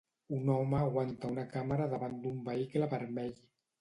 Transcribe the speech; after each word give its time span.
Un 0.37 0.47
home 0.53 0.77
aguanta 0.85 1.31
una 1.33 1.43
càmera 1.51 1.87
davant 1.93 2.17
d'un 2.25 2.43
vehicle 2.49 2.89
vermell. 2.95 3.31